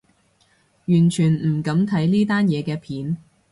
[0.87, 3.17] 完全唔敢睇呢單嘢嘅片